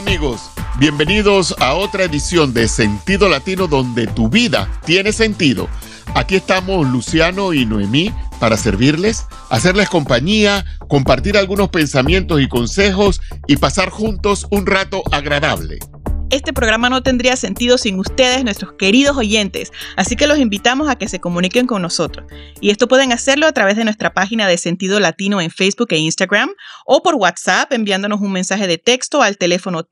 [0.00, 5.68] amigos, bienvenidos a otra edición de Sentido Latino donde tu vida tiene sentido.
[6.14, 13.58] Aquí estamos Luciano y Noemí para servirles, hacerles compañía, compartir algunos pensamientos y consejos y
[13.58, 15.80] pasar juntos un rato agradable.
[16.30, 20.94] Este programa no tendría sentido sin ustedes, nuestros queridos oyentes, así que los invitamos a
[20.94, 22.24] que se comuniquen con nosotros.
[22.60, 25.98] Y esto pueden hacerlo a través de nuestra página de Sentido Latino en Facebook e
[25.98, 26.50] Instagram
[26.86, 29.82] o por WhatsApp enviándonos un mensaje de texto al teléfono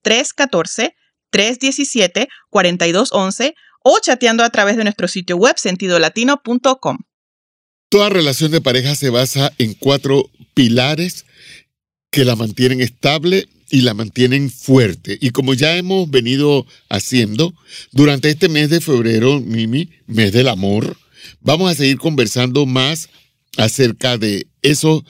[1.33, 6.99] 314-317-4211 o chateando a través de nuestro sitio web sentidolatino.com.
[7.89, 11.27] Toda relación de pareja se basa en cuatro pilares
[12.13, 15.19] que la mantienen estable y la mantienen fuerte.
[15.21, 17.55] Y como ya hemos venido haciendo,
[17.93, 20.97] durante este mes de febrero, Mimi, mes del amor,
[21.41, 23.09] vamos a seguir conversando más
[23.57, 25.03] acerca de esos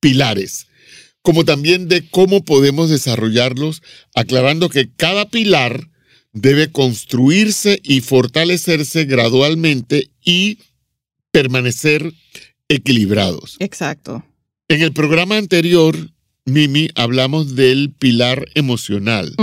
[0.00, 0.66] pilares,
[1.22, 3.82] como también de cómo podemos desarrollarlos,
[4.14, 5.88] aclarando que cada pilar
[6.32, 10.58] debe construirse y fortalecerse gradualmente y
[11.30, 12.12] permanecer
[12.68, 13.56] equilibrados.
[13.60, 14.24] Exacto.
[14.68, 16.13] En el programa anterior
[16.46, 19.34] Mimi, hablamos del pilar emocional.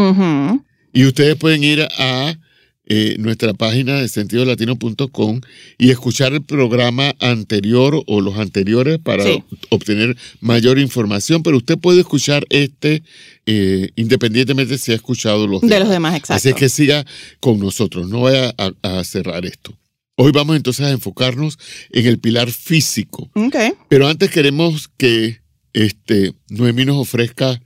[0.93, 2.37] Y ustedes pueden ir a
[2.85, 5.41] eh, nuestra página de sentidolatino.com
[5.77, 9.23] y escuchar el programa anterior o los anteriores para
[9.69, 13.01] obtener mayor información, pero usted puede escuchar este
[13.45, 16.15] eh, independientemente si ha escuchado los de los demás.
[16.15, 16.33] Exacto.
[16.33, 17.05] Así que siga
[17.39, 19.75] con nosotros, no vaya a, cerrar esto.
[20.17, 21.57] Hoy vamos entonces a enfocarnos
[21.91, 23.29] en el pilar físico.
[23.33, 23.71] Okay.
[23.87, 25.39] Pero antes queremos que
[25.73, 27.61] este, Noemí nos ofrezca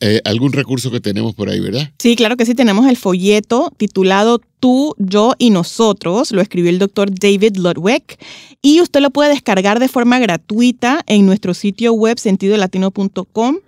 [0.00, 1.90] eh, algún recurso que tenemos por ahí, ¿verdad?
[1.98, 6.78] Sí, claro que sí, tenemos el folleto titulado Tú, yo y nosotros, lo escribió el
[6.78, 8.04] doctor David Ludwig,
[8.62, 13.58] y usted lo puede descargar de forma gratuita en nuestro sitio web sentidolatino.com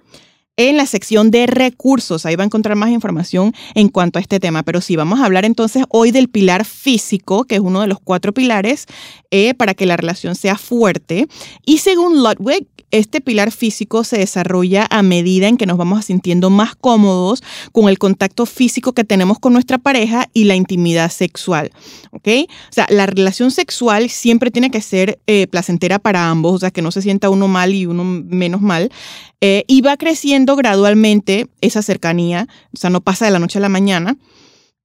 [0.59, 2.27] en la sección de recursos.
[2.27, 4.65] Ahí va a encontrar más información en cuanto a este tema.
[4.65, 8.01] Pero sí, vamos a hablar entonces hoy del pilar físico, que es uno de los
[8.01, 8.87] cuatro pilares
[9.31, 11.29] eh, para que la relación sea fuerte.
[11.65, 16.51] Y según Ludwig, este pilar físico se desarrolla a medida en que nos vamos sintiendo
[16.51, 21.71] más cómodos con el contacto físico que tenemos con nuestra pareja y la intimidad sexual.
[22.13, 22.29] ¿Ok?
[22.71, 26.71] O sea, la relación sexual siempre tiene que ser eh, placentera para ambos, o sea,
[26.71, 28.91] que no se sienta uno mal y uno menos mal.
[29.41, 33.63] Eh, y va creciendo gradualmente esa cercanía, o sea, no pasa de la noche a
[33.63, 34.17] la mañana.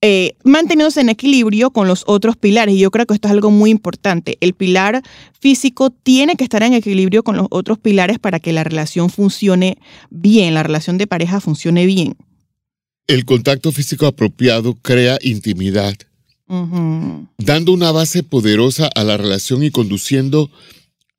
[0.05, 2.75] Eh, manteniéndose en equilibrio con los otros pilares.
[2.75, 4.37] Y yo creo que esto es algo muy importante.
[4.41, 5.01] El pilar
[5.39, 9.77] físico tiene que estar en equilibrio con los otros pilares para que la relación funcione
[10.09, 12.17] bien, la relación de pareja funcione bien.
[13.07, 15.95] El contacto físico apropiado crea intimidad,
[17.37, 20.51] dando una base poderosa a la relación y conduciendo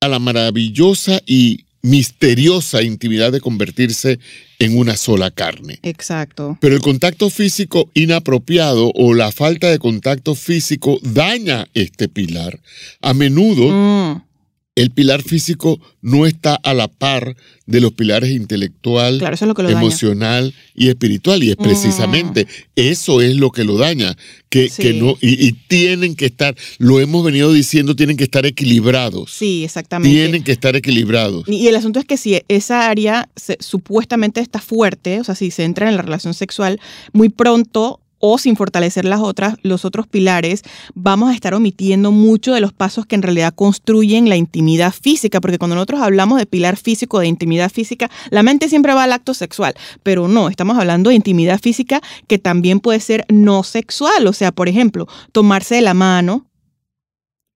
[0.00, 4.18] a la maravillosa y misteriosa intimidad de convertirse
[4.58, 5.80] en una sola carne.
[5.82, 6.56] Exacto.
[6.60, 12.58] Pero el contacto físico inapropiado o la falta de contacto físico daña este pilar.
[13.02, 14.33] A menudo mm
[14.76, 17.36] el pilar físico no está a la par
[17.66, 19.22] de los pilares intelectual,
[19.68, 21.42] emocional y espiritual.
[21.44, 24.16] Y es precisamente eso es lo que lo daña.
[24.48, 24.68] Que,
[25.00, 29.32] no, y, tienen que estar, lo hemos venido diciendo, tienen que estar equilibrados.
[29.32, 30.14] Sí, exactamente.
[30.14, 31.48] Tienen que estar equilibrados.
[31.48, 35.64] Y, el asunto es que si esa área supuestamente está fuerte, o sea, si se
[35.64, 36.80] entra en la relación sexual,
[37.12, 40.62] muy pronto o sin fortalecer las otras, los otros pilares,
[40.94, 45.42] vamos a estar omitiendo mucho de los pasos que en realidad construyen la intimidad física,
[45.42, 49.12] porque cuando nosotros hablamos de pilar físico, de intimidad física, la mente siempre va al
[49.12, 54.26] acto sexual, pero no, estamos hablando de intimidad física que también puede ser no sexual,
[54.26, 56.46] o sea, por ejemplo, tomarse de la mano,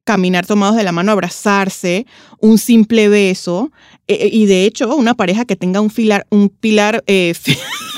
[0.04, 2.04] caminar tomados de la mano, abrazarse,
[2.40, 3.72] un simple beso,
[4.06, 7.32] eh, y de hecho, una pareja que tenga un, pilar, un pilar eh,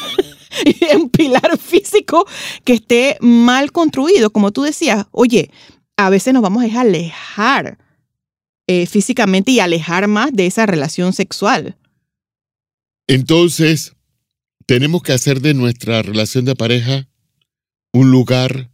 [0.65, 2.27] y un pilar físico
[2.65, 4.31] que esté mal construido.
[4.31, 5.51] Como tú decías, oye,
[5.97, 7.79] a veces nos vamos a alejar
[8.67, 11.77] eh, físicamente y alejar más de esa relación sexual.
[13.07, 13.95] Entonces,
[14.67, 17.09] tenemos que hacer de nuestra relación de pareja
[17.93, 18.71] un lugar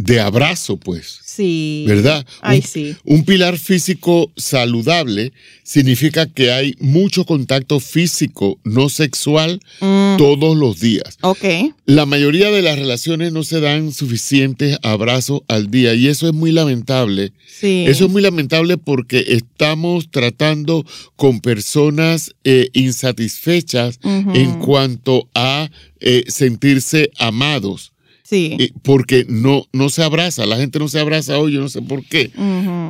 [0.00, 1.20] de abrazo, pues.
[1.24, 1.84] Sí.
[1.86, 2.26] ¿Verdad?
[2.40, 2.96] Ay, sí.
[3.04, 5.32] Un pilar físico saludable
[5.62, 10.16] significa que hay mucho contacto físico, no sexual, mm.
[10.16, 11.18] todos los días.
[11.20, 11.44] Ok.
[11.86, 16.34] La mayoría de las relaciones no se dan suficientes abrazos al día y eso es
[16.34, 17.32] muy lamentable.
[17.46, 17.84] Sí.
[17.86, 20.84] Eso es muy lamentable porque estamos tratando
[21.16, 25.70] con personas eh, insatisfechas en cuanto a
[26.00, 27.92] eh, sentirse amados
[28.30, 28.56] Sí.
[28.60, 31.82] eh, porque no, no se abraza, la gente no se abraza hoy, yo no sé
[31.82, 32.30] por qué.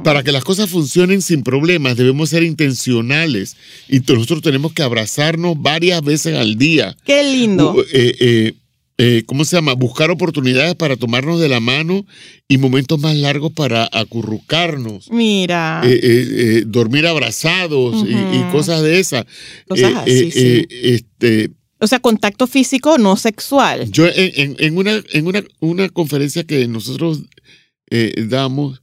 [0.04, 3.56] Para que las cosas funcionen sin problemas, debemos ser intencionales
[3.88, 6.94] y nosotros tenemos que abrazarnos varias veces al día.
[7.06, 7.72] Qué lindo.
[7.72, 8.52] U- eh, eh,
[8.98, 9.72] eh, ¿Cómo se llama?
[9.72, 12.04] Buscar oportunidades para tomarnos de la mano
[12.46, 15.10] y momentos más largos para acurrucarnos.
[15.10, 15.82] Mira.
[16.66, 19.25] Dormir abrazados y- cosas de esas.
[19.66, 20.66] Cosas así, sí.
[20.70, 21.50] este,
[21.81, 23.91] o sea, contacto físico no sexual.
[23.91, 27.23] yo en, en- una, en una, una conferencia que nosotros
[27.91, 28.82] eh, damos,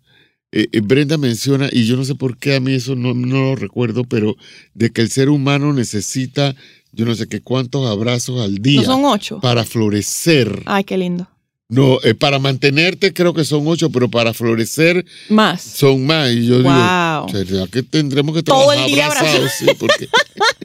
[0.52, 3.50] eh, eh, Brenda menciona, y yo no sé por qué a mí eso no, no
[3.52, 4.36] lo recuerdo, pero
[4.74, 6.56] de que el ser humano necesita,
[6.92, 9.40] yo no sé qué cuántos abrazos al día No son ocho.
[9.42, 10.64] para florecer.
[10.66, 11.28] Ay, qué lindo.
[11.70, 15.62] No, eh, para mantenerte creo que son ocho, pero para florecer Más.
[15.62, 16.32] son más.
[16.32, 17.28] Y yo Wow.
[17.28, 19.52] digo, ¿será que tendremos que Todo trabajar el día abrazados?
[19.60, 20.08] Sí, porque-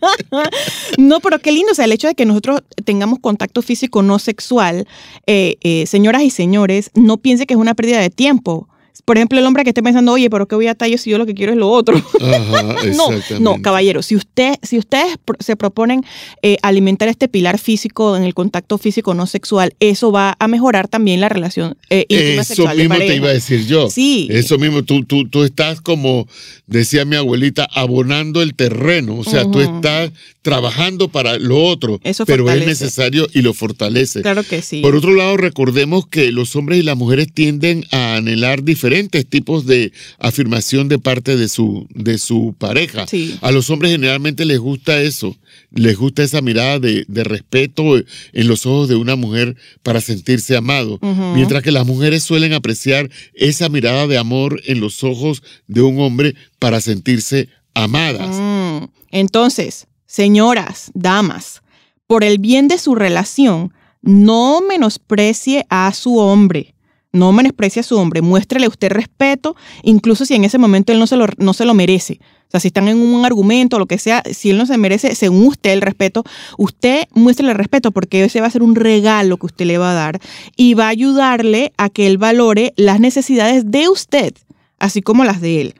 [0.98, 1.72] No, pero qué lindo.
[1.72, 4.86] O sea, el hecho de que nosotros tengamos contacto físico no sexual,
[5.26, 8.68] eh, eh, señoras y señores, no piense que es una pérdida de tiempo.
[9.04, 11.18] Por ejemplo, el hombre que esté pensando, oye, pero ¿qué voy a tallo si yo
[11.18, 11.96] lo que quiero es lo otro?
[11.96, 13.08] Ajá, No,
[13.40, 16.04] no, caballero, si, usted, si ustedes se proponen
[16.42, 20.88] eh, alimentar este pilar físico en el contacto físico no sexual, eso va a mejorar
[20.88, 23.90] también la relación eh, íntima Eso sexual de mismo te iba a decir yo.
[23.90, 24.28] Sí.
[24.30, 26.28] Eso mismo, tú, tú, tú estás como
[26.66, 29.16] decía mi abuelita, abonando el terreno.
[29.16, 30.10] O sea, tú estás
[30.42, 34.22] trabajando para lo otro, Eso pero es necesario y lo fortalece.
[34.22, 34.80] Claro que sí.
[34.82, 39.66] Por otro lado, recordemos que los hombres y las mujeres tienden a anhelar diferentes tipos
[39.66, 43.06] de afirmación de parte de su, de su pareja.
[43.06, 43.38] Sí.
[43.40, 45.36] A los hombres generalmente les gusta eso,
[45.72, 50.56] les gusta esa mirada de, de respeto en los ojos de una mujer para sentirse
[50.56, 50.98] amado,
[51.34, 56.00] mientras que las mujeres suelen apreciar esa mirada de amor en los ojos de un
[56.00, 58.36] hombre para sentirse amadas.
[58.38, 58.88] Mm.
[59.12, 61.62] Entonces, señoras, damas,
[62.06, 63.72] por el bien de su relación,
[64.02, 66.74] no menosprecie a su hombre.
[67.12, 68.20] No menosprecie a su hombre.
[68.20, 71.72] Muéstrele usted respeto, incluso si en ese momento él no se lo, no se lo
[71.72, 72.18] merece.
[72.48, 74.76] O sea, si están en un argumento o lo que sea, si él no se
[74.76, 76.24] merece, según usted, el respeto,
[76.58, 79.94] usted muéstrele respeto porque ese va a ser un regalo que usted le va a
[79.94, 80.20] dar
[80.56, 84.34] y va a ayudarle a que él valore las necesidades de usted,
[84.78, 85.74] así como las de él.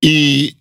[0.00, 0.56] Y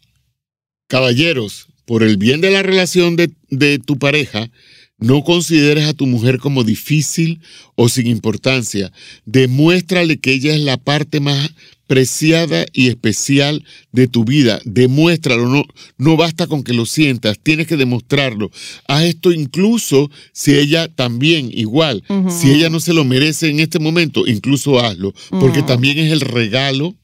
[0.88, 4.50] caballeros, por el bien de la relación de, de tu pareja,
[4.98, 7.42] no consideres a tu mujer como difícil
[7.76, 8.92] o sin importancia.
[9.26, 11.52] Demuéstrale que ella es la parte más
[11.88, 14.60] preciada y especial de tu vida.
[14.64, 15.64] Demuéstralo, no,
[15.98, 18.52] no basta con que lo sientas, tienes que demostrarlo.
[18.88, 23.80] Haz esto incluso si ella también igual, si ella no se lo merece en este
[23.80, 26.96] momento, incluso hazlo, porque también es el regalo,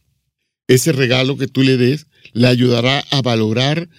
[0.68, 3.90] ese regalo que tú le des, le ayudará a valorar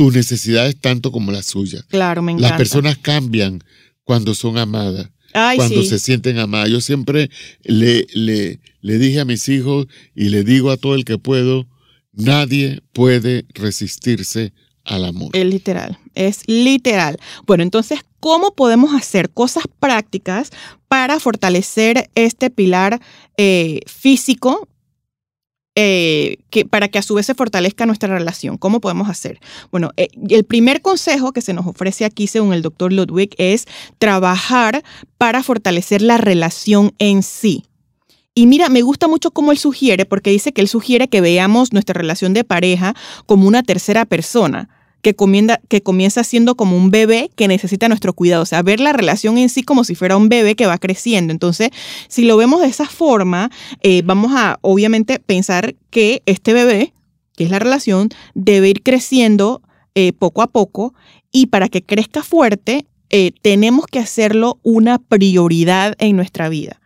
[0.00, 1.82] tus necesidades tanto como las suyas.
[1.82, 2.48] Claro, me encanta.
[2.48, 3.62] Las personas cambian
[4.02, 5.88] cuando son amadas, Ay, cuando sí.
[5.88, 6.70] se sienten amadas.
[6.70, 7.28] Yo siempre
[7.64, 11.66] le, le, le dije a mis hijos y le digo a todo el que puedo,
[12.14, 14.54] nadie puede resistirse
[14.86, 15.36] al amor.
[15.36, 17.18] Es literal, es literal.
[17.46, 20.48] Bueno, entonces, ¿cómo podemos hacer cosas prácticas
[20.88, 23.02] para fortalecer este pilar
[23.36, 24.66] eh, físico?
[25.76, 28.58] Eh, que, para que a su vez se fortalezca nuestra relación.
[28.58, 29.38] ¿Cómo podemos hacer?
[29.70, 33.66] Bueno, eh, el primer consejo que se nos ofrece aquí, según el doctor Ludwig, es
[33.98, 34.82] trabajar
[35.16, 37.64] para fortalecer la relación en sí.
[38.34, 41.72] Y mira, me gusta mucho cómo él sugiere, porque dice que él sugiere que veamos
[41.72, 42.94] nuestra relación de pareja
[43.26, 44.68] como una tercera persona,
[45.02, 48.42] que comienza, que comienza siendo como un bebé que necesita nuestro cuidado.
[48.42, 51.32] O sea, ver la relación en sí como si fuera un bebé que va creciendo.
[51.32, 51.70] Entonces,
[52.08, 53.50] si lo vemos de esa forma,
[53.82, 56.92] eh, vamos a obviamente pensar que este bebé,
[57.36, 59.62] que es la relación, debe ir creciendo
[59.94, 60.94] eh, poco a poco
[61.32, 66.79] y para que crezca fuerte, eh, tenemos que hacerlo una prioridad en nuestra vida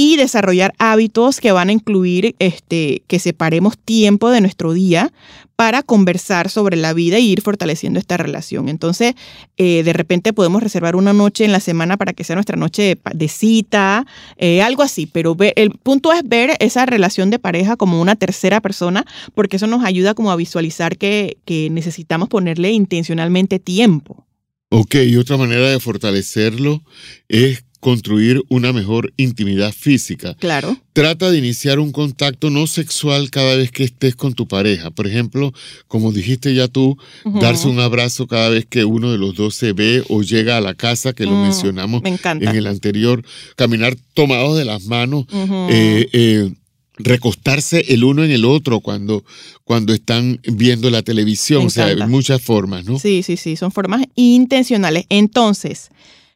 [0.00, 5.12] y desarrollar hábitos que van a incluir este, que separemos tiempo de nuestro día
[5.56, 8.70] para conversar sobre la vida y ir fortaleciendo esta relación.
[8.70, 9.12] Entonces,
[9.58, 12.98] eh, de repente podemos reservar una noche en la semana para que sea nuestra noche
[13.12, 14.06] de, cita,
[14.38, 18.62] eh, algo así, pero el punto es ver esa relación de pareja como una tercera
[18.62, 19.04] persona,
[19.34, 24.26] porque eso nos ayuda como a visualizar que, que necesitamos ponerle intencionalmente tiempo.
[24.70, 26.82] Ok, y otra manera de fortalecerlo
[27.28, 30.36] es construir una mejor intimidad física.
[30.38, 30.76] Claro.
[30.92, 34.90] Trata de iniciar un contacto no sexual cada vez que estés con tu pareja.
[34.90, 35.52] Por ejemplo,
[35.88, 39.72] como dijiste ya tú, darse un abrazo cada vez que uno de los dos se
[39.72, 43.24] ve o llega a la casa, que lo Mm, mencionamos Me en el anterior.
[43.56, 45.24] Caminar tomados de las manos,
[45.70, 46.52] eh, eh,
[46.98, 49.24] recostarse el uno en el otro cuando,
[49.64, 51.66] cuando están viendo la televisión.
[51.66, 52.98] O sea, hay muchas formas, ¿no?
[52.98, 55.06] Sí, sí, sí, son formas intencionales.
[55.08, 55.90] Entonces,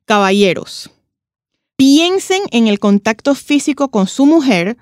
[0.06, 0.90] caballeros,
[1.76, 4.76] piensen en el contacto físico con su mujer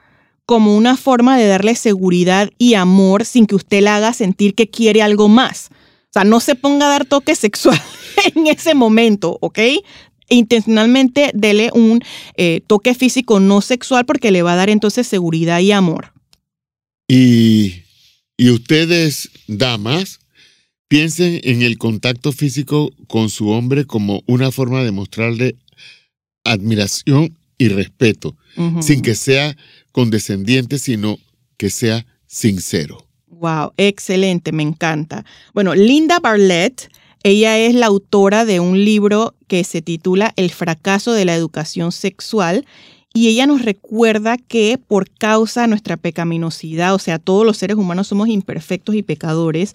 [0.46, 4.68] como una forma de darle seguridad y amor sin que usted la haga sentir que
[4.68, 5.68] quiere algo más.
[5.70, 7.80] O sea, no se ponga a dar toque sexual
[8.34, 9.58] en ese momento, ¿ok?
[10.28, 12.02] Intencionalmente dele un
[12.36, 16.12] eh, toque físico no sexual porque le va a dar entonces seguridad y amor.
[17.08, 17.82] Y,
[18.36, 20.20] y ustedes, damas,
[20.88, 25.56] piensen en el contacto físico con su hombre como una forma de mostrarle
[26.44, 28.36] admiración y respeto,
[28.80, 29.56] sin que sea
[29.92, 31.18] condescendiente, sino
[31.56, 33.06] que sea sincero.
[33.28, 35.24] Wow, excelente, me encanta.
[35.52, 36.90] Bueno, Linda Bartlett,
[37.22, 41.92] ella es la autora de un libro que se titula El fracaso de la educación
[41.92, 42.66] sexual
[43.14, 47.76] y ella nos recuerda que por causa de nuestra pecaminosidad, o sea, todos los seres
[47.76, 49.74] humanos somos imperfectos y pecadores,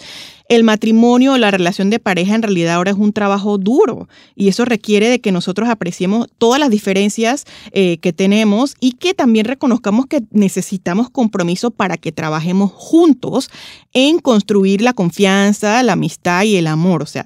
[0.50, 4.48] el matrimonio o la relación de pareja en realidad ahora es un trabajo duro y
[4.48, 9.46] eso requiere de que nosotros apreciemos todas las diferencias eh, que tenemos y que también
[9.46, 13.50] reconozcamos que necesitamos compromiso para que trabajemos juntos
[13.94, 17.04] en construir la confianza, la amistad y el amor.
[17.04, 17.26] O sea,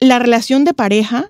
[0.00, 1.28] la relación de pareja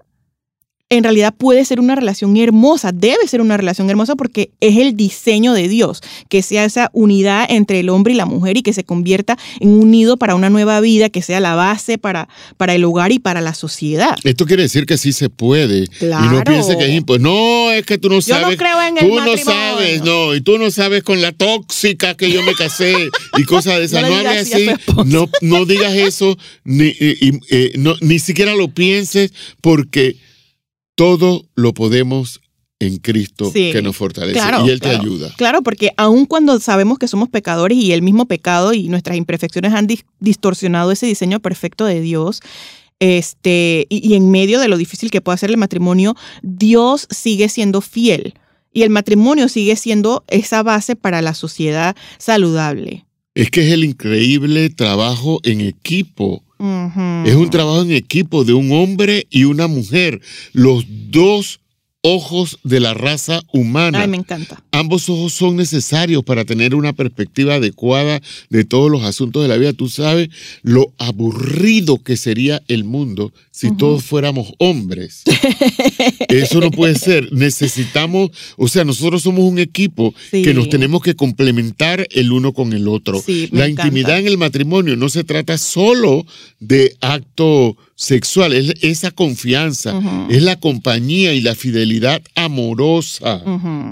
[0.91, 4.95] en realidad puede ser una relación hermosa, debe ser una relación hermosa porque es el
[4.97, 8.73] diseño de Dios, que sea esa unidad entre el hombre y la mujer y que
[8.75, 12.75] se convierta en un nido para una nueva vida, que sea la base para, para
[12.75, 14.14] el hogar y para la sociedad.
[14.25, 15.79] Esto quiere decir que sí se puede.
[15.79, 16.45] Y no Claro.
[16.45, 17.29] piense que es imposible.
[17.31, 18.59] No, es que tú no Yo no sabes.
[18.59, 19.45] creo en el tú no matrimonio.
[19.45, 20.35] sabes, no.
[20.35, 22.95] Y tú no sabes con la tóxica que yo me casé
[23.38, 24.03] y cosas de esas.
[24.03, 24.67] No No, hables así.
[25.07, 26.37] No, no digas eso.
[26.62, 30.17] Ni, y- y, eh, no- ni siquiera lo pienses porque
[30.94, 32.40] todo lo podemos
[32.80, 33.70] en Cristo Sí.
[33.72, 34.34] que nos fortalece.
[34.38, 35.02] Claro, y Él te claro.
[35.02, 35.32] ayuda.
[35.36, 39.72] Claro, porque aun cuando sabemos que somos pecadores y el mismo pecado y nuestras imperfecciones
[39.72, 42.40] han dis- distorsionado ese diseño perfecto de Dios,
[43.00, 47.48] este, y, y en medio de lo difícil que puede ser el matrimonio, Dios sigue
[47.48, 48.34] siendo fiel.
[48.72, 53.04] Y el matrimonio sigue siendo esa base para la sociedad saludable.
[53.34, 56.42] Es que es el increíble trabajo en equipo.
[57.25, 60.21] Es un trabajo en equipo de un hombre y una mujer.
[60.52, 61.61] Los dos
[62.06, 64.02] ojos de la raza humana.
[64.02, 64.62] Ay, me encanta.
[64.73, 68.20] Ambos ojos son necesarios para tener una perspectiva adecuada
[68.50, 69.73] de todos los asuntos de la vida.
[69.73, 70.28] Tú sabes
[70.62, 75.23] lo aburrido que sería el mundo si todos fuéramos hombres.
[76.28, 77.32] Eso no puede ser.
[77.32, 80.42] Necesitamos, o sea, nosotros somos un equipo Sí.
[80.42, 83.23] que nos tenemos que complementar el uno con el otro.
[83.25, 83.88] Sí, la encanta.
[83.88, 86.26] intimidad en el matrimonio no se trata solo
[86.61, 93.42] de acto sexual, es esa confianza, es la compañía y la fidelidad amorosa.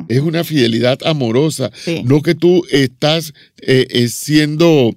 [0.09, 1.71] Es una fidelidad amorosa.
[1.75, 2.02] Sí.
[2.04, 4.94] No que tú estás eh, eh, siendo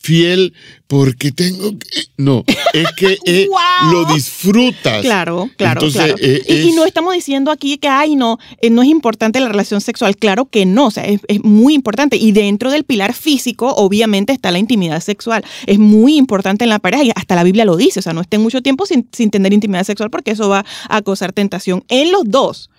[0.00, 0.54] fiel
[0.86, 1.86] porque tengo que.
[2.16, 3.46] No, es que eh,
[3.92, 5.02] lo disfrutas.
[5.02, 6.16] Claro, claro, Entonces, claro.
[6.20, 9.80] eh, y, no estamos diciendo aquí que, ay, no, eh, no es importante la relación
[9.80, 10.16] sexual.
[10.16, 12.16] Claro que no, o sea, es, es muy importante.
[12.16, 15.44] Y dentro del pilar físico, obviamente, está la intimidad sexual.
[15.66, 18.00] Es muy importante en la pareja y hasta la Biblia lo dice.
[18.00, 21.02] O sea, no estén mucho tiempo sin, sin tener intimidad sexual porque eso va a
[21.02, 22.69] causar tentación en los dos.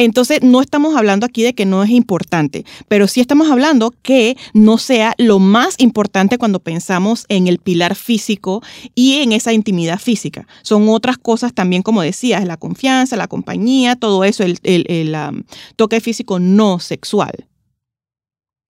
[0.00, 4.36] Entonces, no estamos hablando aquí de que no es importante, pero sí estamos hablando que
[4.54, 8.62] no sea lo más importante cuando pensamos en el pilar físico
[8.94, 10.46] y en esa intimidad física.
[10.62, 15.14] Son otras cosas también, como decías, la confianza, la compañía, todo eso, el, el- el,
[15.14, 15.42] um,
[15.76, 17.46] toque físico no sexual.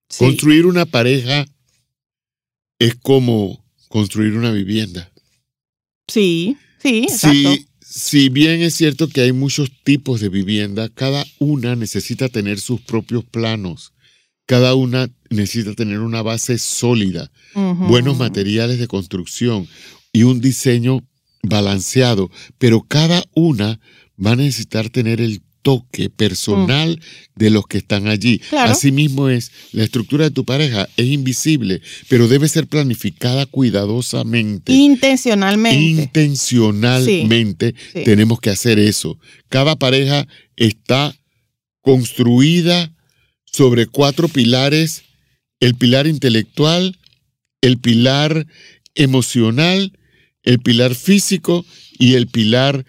[0.09, 0.25] Sí.
[0.25, 1.45] Construir una pareja
[2.81, 5.13] es como construir una vivienda.
[6.09, 7.53] sí, sí, exacto.
[7.55, 12.61] Si, si bien es cierto que hay muchos tipos de vivienda, cada una necesita tener
[12.61, 13.93] sus propios planos.
[14.47, 19.67] Cada una necesita tener una base sólida, buenos materiales de construcción
[20.13, 21.01] y un diseño
[21.43, 23.81] balanceado, pero cada una
[24.25, 27.01] va a necesitar tener el toque personal
[27.35, 28.39] de los que están allí.
[28.39, 28.73] Claro.
[28.73, 34.73] Asimismo es, la estructura de tu pareja es invisible, pero debe ser planificada cuidadosamente.
[34.73, 35.79] Intencionalmente.
[36.03, 38.05] Intencionalmente Sí.
[38.05, 39.19] tenemos que hacer eso.
[39.49, 40.27] Cada pareja
[40.57, 41.15] está
[41.81, 42.95] construida
[43.45, 45.03] sobre cuatro pilares,
[45.61, 46.99] el pilar intelectual,
[47.61, 48.47] el pilar
[48.95, 49.93] emocional,
[50.43, 51.65] el pilar físico
[51.99, 52.87] y el pilar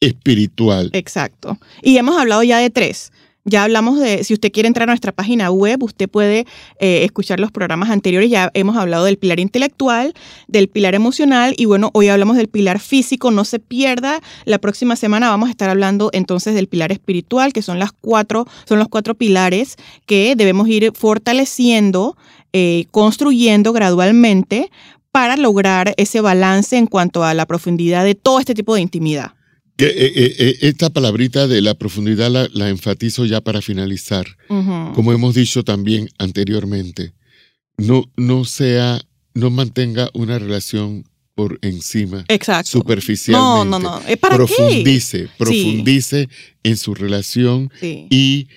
[0.00, 0.90] espiritual.
[0.92, 1.58] Exacto.
[1.82, 3.12] Y hemos hablado ya de tres.
[3.46, 6.46] Ya hablamos de, si usted quiere entrar a nuestra página web, usted puede
[6.78, 8.30] eh, escuchar los programas anteriores.
[8.30, 10.12] Ya hemos hablado del pilar intelectual,
[10.46, 13.30] del pilar emocional y bueno, hoy hablamos del pilar físico.
[13.30, 14.20] No se pierda.
[14.44, 18.46] La próxima semana vamos a estar hablando entonces del pilar espiritual, que son las cuatro,
[18.66, 22.18] son los cuatro pilares que debemos ir fortaleciendo,
[22.52, 24.70] eh, construyendo gradualmente
[25.12, 29.32] para lograr ese balance en cuanto a la profundidad de todo este tipo de intimidad.
[29.86, 34.26] Eh, eh, eh, esta palabrita de la profundidad la, la enfatizo ya para finalizar.
[34.48, 37.12] Como hemos dicho también anteriormente,
[37.78, 39.00] no, no sea,
[39.34, 42.70] no mantenga una relación por encima, Exacto.
[42.70, 43.70] superficialmente.
[43.70, 44.02] No, no, no.
[44.06, 44.44] ¿Eh, ¿Para qué?
[44.44, 46.28] profundice, profundice
[46.62, 48.06] en su relación Sí.
[48.10, 48.48] y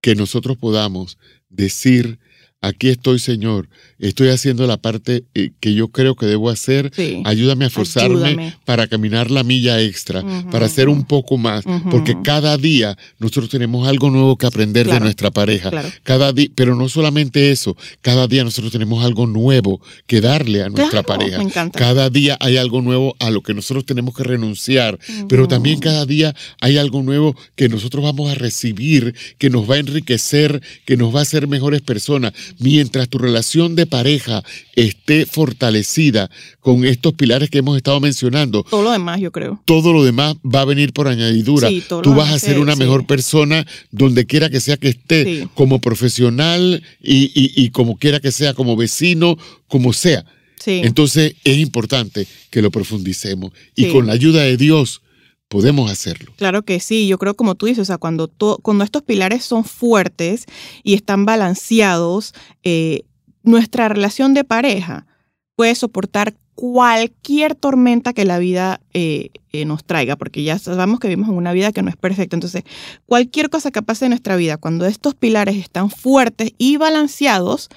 [0.00, 1.18] que nosotros podamos
[1.48, 2.18] decir,
[2.62, 7.22] aquí estoy Señor, estoy haciendo la parte eh, que yo creo que debo hacer, Sí.
[7.24, 8.54] ayúdame a forzarme Ayúdame.
[8.64, 13.86] para caminar la milla extra, para hacer un poco más, porque cada día nosotros tenemos
[13.86, 15.70] algo nuevo que aprender de nuestra pareja.
[15.70, 15.88] Claro.
[16.02, 20.68] Cada día, pero no solamente eso, cada día nosotros tenemos algo nuevo que darle a
[20.68, 21.64] nuestra Claro, pareja.
[21.64, 21.70] Me.
[21.70, 24.98] Cada día hay algo nuevo a lo que nosotros tenemos que renunciar,
[25.28, 29.76] pero también cada día hay algo nuevo que nosotros vamos a recibir, que nos va
[29.76, 32.32] a enriquecer, que nos va a hacer mejores personas.
[32.58, 34.42] Mientras tu relación de pareja
[34.74, 39.60] esté fortalecida con estos pilares que hemos estado mencionando, Todo lo demás, yo creo.
[39.64, 41.68] todo lo demás va a venir por añadidura.
[41.68, 42.78] Sí, Tú vas a ser se- una sí.
[42.80, 45.48] mejor persona donde quiera que sea que esté, Sí.
[45.54, 49.36] como profesional y, y- y como quiera que sea, como vecino,
[49.68, 50.24] como sea.
[50.68, 55.00] Entonces es importante que lo profundicemos y con la ayuda de Dios
[55.48, 56.32] podemos hacerlo.
[56.36, 58.30] Claro que sí, yo creo como tú dices, o sea, cuando,
[58.62, 60.46] cuando estos pilares son fuertes
[60.82, 63.02] y están balanceados, eh,
[63.42, 65.06] nuestra relación de pareja
[65.54, 71.08] puede soportar cualquier tormenta que la vida eh, eh, nos traiga, porque ya sabemos que
[71.08, 72.34] vivimos en una vida que no es perfecta.
[72.34, 72.64] Entonces,
[73.04, 77.68] cualquier cosa que pase en nuestra vida, cuando estos pilares están fuertes y balanceados,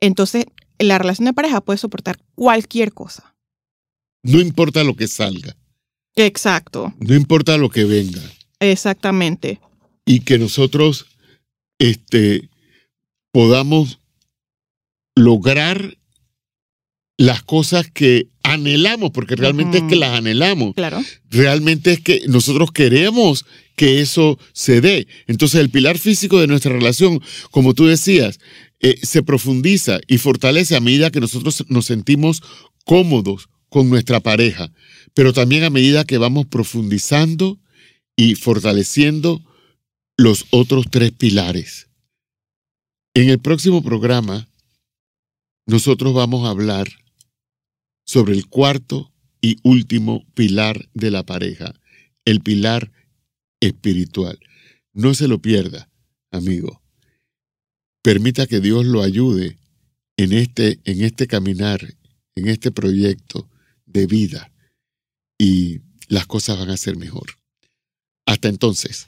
[0.00, 0.46] entonces
[0.78, 3.34] la relación de pareja puede soportar cualquier cosa.
[4.22, 5.56] No importa lo que salga,
[6.16, 8.20] Exacto, no importa lo que venga.
[8.60, 9.60] exactamente.
[10.04, 11.06] y que nosotros
[11.78, 12.48] este,
[13.32, 14.00] podamos
[15.14, 15.96] lograr
[17.18, 21.02] las cosas que anhelamos, porque realmente es que las anhelamos, Claro.
[21.30, 23.44] realmente es que nosotros queremos
[23.74, 25.06] que eso se dé.
[25.26, 27.20] Entonces el pilar físico de nuestra relación,
[27.50, 28.38] como tú decías,
[28.80, 32.42] eh, se profundiza y fortalece a medida que nosotros nos sentimos
[32.84, 34.70] cómodos con nuestra pareja,
[35.16, 37.58] pero también a medida que vamos profundizando
[38.16, 39.42] y fortaleciendo
[40.18, 41.88] los otros tres pilares.
[43.14, 44.46] En el próximo programa,
[45.66, 46.88] nosotros vamos a hablar
[48.04, 51.72] sobre el cuarto y último pilar de la pareja,
[52.26, 52.92] el pilar
[53.60, 54.38] espiritual.
[54.92, 55.88] No se lo pierda,
[56.30, 56.82] amigo.
[58.02, 59.56] Permita que Dios lo ayude
[60.18, 61.80] en este, en este caminar,
[62.34, 63.48] en este proyecto
[63.86, 64.52] de vida
[65.38, 67.38] y las cosas van a ser mejor.
[68.26, 69.06] Hasta entonces.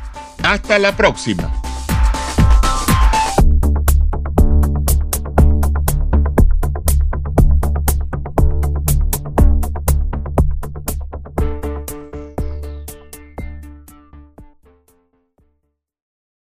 [0.44, 1.54] Hasta la próxima.